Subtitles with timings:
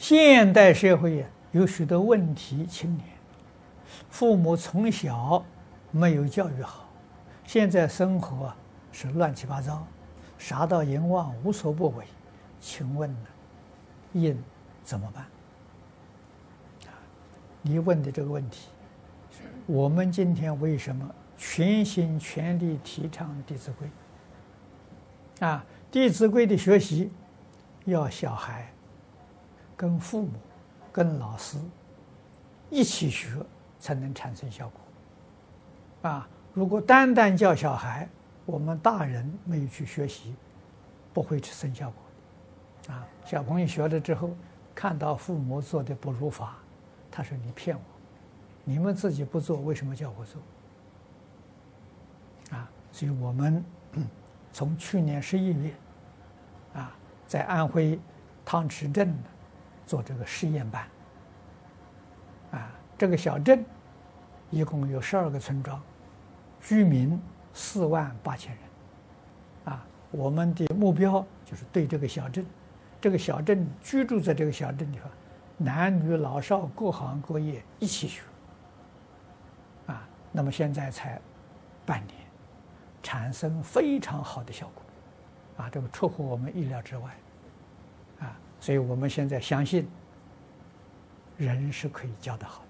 [0.00, 3.06] 现代社会有许多问题青年，
[4.08, 5.44] 父母从小
[5.90, 6.88] 没有教育好，
[7.44, 8.50] 现在生活
[8.90, 9.86] 是乱七八糟，
[10.38, 12.06] 啥到淫妄无所不为，
[12.62, 13.26] 请问呢，
[14.14, 14.42] 应
[14.82, 15.26] 怎么办？
[17.60, 18.70] 你问的这个问题，
[19.66, 23.86] 我们今天为什么全心全力提倡《弟子规》？
[25.46, 25.62] 啊，
[25.92, 27.12] 《弟子规》的学习
[27.84, 28.72] 要小孩。
[29.80, 30.32] 跟父母、
[30.92, 31.56] 跟老师
[32.68, 33.34] 一起学，
[33.78, 36.10] 才能产生效果。
[36.10, 38.06] 啊，如果单单教小孩，
[38.44, 40.34] 我们大人没有去学习，
[41.14, 42.94] 不会去生效果。
[42.94, 44.28] 啊，小朋友学了之后，
[44.74, 46.58] 看到父母做的不如法，
[47.10, 47.82] 他说：“你骗我，
[48.64, 50.42] 你们自己不做，为什么叫我做？”
[52.54, 53.64] 啊，所以我们
[54.52, 55.74] 从去年十一月，
[56.74, 56.94] 啊，
[57.26, 57.98] 在安徽
[58.44, 59.16] 汤池镇。
[59.90, 60.86] 做这个试验班，
[62.52, 63.64] 啊，这个小镇
[64.48, 65.82] 一共有十二个村庄，
[66.60, 67.20] 居民
[67.52, 72.46] 四万八千人，啊，我们的目标就是对这个小镇，
[73.00, 75.10] 这个小镇居住在这个小镇里头，
[75.56, 78.22] 男女老少各行各业一起学，
[79.88, 81.20] 啊，那么现在才
[81.84, 82.16] 半年，
[83.02, 87.10] 产生非常好的效果，啊，这个出乎我们意料之外。
[88.60, 89.88] 所以我们现在相信，
[91.38, 92.62] 人是可以教得好